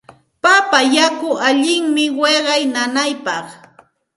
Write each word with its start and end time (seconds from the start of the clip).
Papa 0.43 0.79
yaku 0.95 1.29
allinmi 1.47 2.05
wiqaw 2.19 2.63
nanaypaq. 2.73 3.45